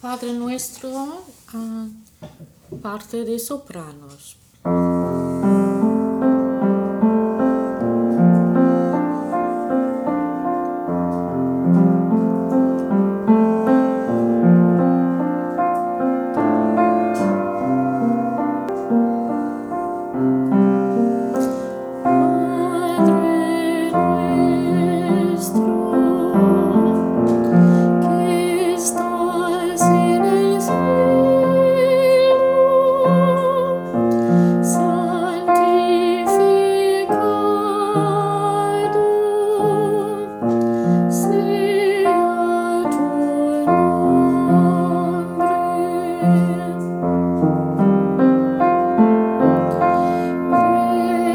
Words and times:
Padre 0.00 0.32
Nuestro, 0.32 1.22
ah, 1.54 1.86
parte 2.82 3.24
de 3.24 3.38
sopranos. 3.38 4.36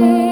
day. 0.01 0.30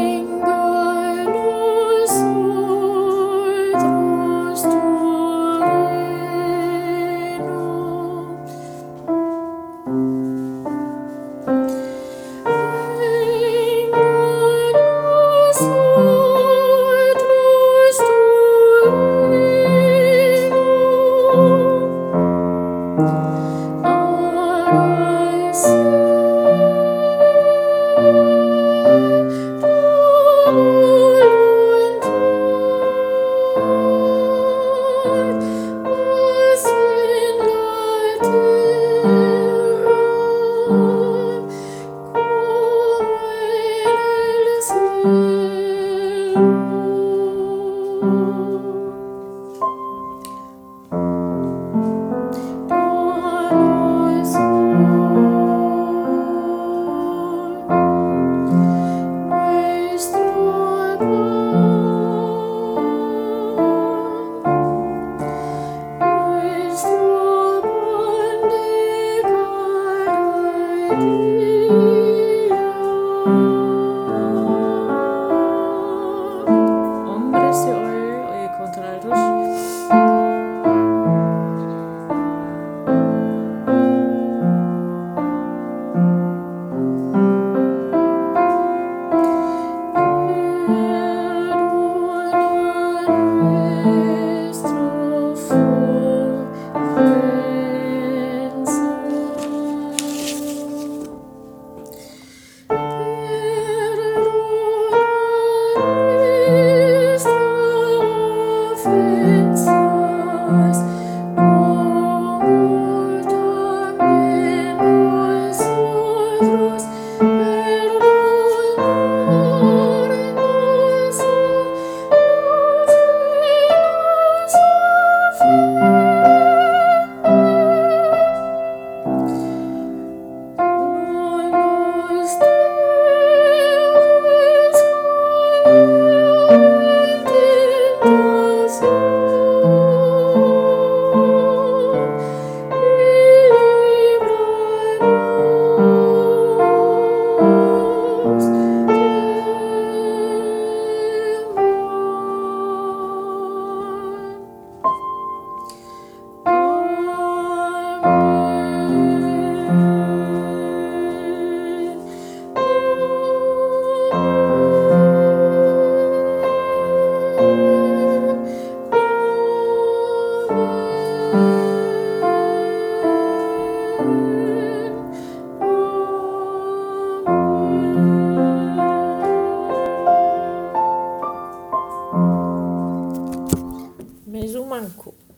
cool. 184.98 185.29